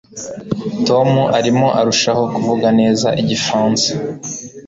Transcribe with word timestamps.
tom 0.87 1.09
arimo 1.37 1.67
arushaho 1.79 2.23
kuvuga 2.33 2.67
neza 2.79 3.07
igifaransa 3.21 3.89